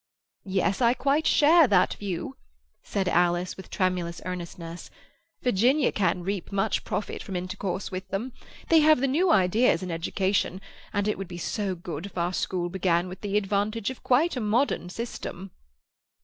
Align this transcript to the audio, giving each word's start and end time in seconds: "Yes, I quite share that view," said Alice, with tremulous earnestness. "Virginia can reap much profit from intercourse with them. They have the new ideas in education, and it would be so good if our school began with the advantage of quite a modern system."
"Yes, 0.47 0.81
I 0.81 0.95
quite 0.95 1.27
share 1.27 1.67
that 1.67 1.93
view," 1.93 2.35
said 2.81 3.07
Alice, 3.07 3.55
with 3.55 3.69
tremulous 3.69 4.19
earnestness. 4.25 4.89
"Virginia 5.43 5.91
can 5.91 6.23
reap 6.23 6.51
much 6.51 6.83
profit 6.83 7.21
from 7.21 7.35
intercourse 7.35 7.91
with 7.91 8.07
them. 8.07 8.33
They 8.69 8.79
have 8.79 8.99
the 8.99 9.07
new 9.07 9.29
ideas 9.31 9.83
in 9.83 9.91
education, 9.91 10.59
and 10.91 11.07
it 11.07 11.19
would 11.19 11.27
be 11.27 11.37
so 11.37 11.75
good 11.75 12.07
if 12.07 12.17
our 12.17 12.33
school 12.33 12.67
began 12.67 13.09
with 13.09 13.21
the 13.21 13.37
advantage 13.37 13.91
of 13.91 14.01
quite 14.01 14.35
a 14.35 14.41
modern 14.41 14.89
system." 14.89 15.51